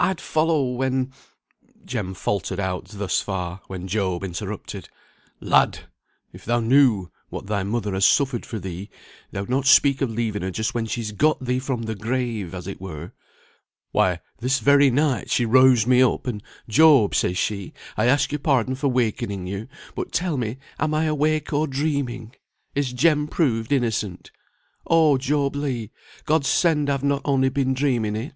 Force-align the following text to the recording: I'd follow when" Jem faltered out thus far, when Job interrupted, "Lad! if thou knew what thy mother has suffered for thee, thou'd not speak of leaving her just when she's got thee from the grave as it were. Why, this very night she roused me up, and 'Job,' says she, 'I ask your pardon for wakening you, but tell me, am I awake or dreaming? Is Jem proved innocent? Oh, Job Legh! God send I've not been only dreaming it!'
I'd 0.00 0.20
follow 0.20 0.64
when" 0.72 1.12
Jem 1.86 2.12
faltered 2.12 2.58
out 2.58 2.86
thus 2.88 3.20
far, 3.20 3.60
when 3.68 3.86
Job 3.86 4.24
interrupted, 4.24 4.88
"Lad! 5.38 5.82
if 6.32 6.44
thou 6.44 6.58
knew 6.58 7.12
what 7.28 7.46
thy 7.46 7.62
mother 7.62 7.94
has 7.94 8.04
suffered 8.04 8.44
for 8.44 8.58
thee, 8.58 8.90
thou'd 9.30 9.48
not 9.48 9.66
speak 9.68 10.00
of 10.02 10.10
leaving 10.10 10.42
her 10.42 10.50
just 10.50 10.74
when 10.74 10.86
she's 10.86 11.12
got 11.12 11.44
thee 11.44 11.60
from 11.60 11.82
the 11.82 11.94
grave 11.94 12.54
as 12.56 12.66
it 12.66 12.80
were. 12.80 13.12
Why, 13.92 14.18
this 14.38 14.58
very 14.58 14.90
night 14.90 15.30
she 15.30 15.46
roused 15.46 15.86
me 15.86 16.02
up, 16.02 16.26
and 16.26 16.42
'Job,' 16.68 17.14
says 17.14 17.38
she, 17.38 17.72
'I 17.96 18.06
ask 18.06 18.32
your 18.32 18.40
pardon 18.40 18.74
for 18.74 18.88
wakening 18.88 19.46
you, 19.46 19.68
but 19.94 20.10
tell 20.10 20.36
me, 20.36 20.56
am 20.80 20.92
I 20.92 21.04
awake 21.04 21.52
or 21.52 21.68
dreaming? 21.68 22.34
Is 22.74 22.92
Jem 22.92 23.28
proved 23.28 23.70
innocent? 23.70 24.32
Oh, 24.88 25.18
Job 25.18 25.54
Legh! 25.54 25.90
God 26.24 26.44
send 26.44 26.90
I've 26.90 27.04
not 27.04 27.22
been 27.22 27.30
only 27.30 27.48
dreaming 27.74 28.16
it!' 28.16 28.34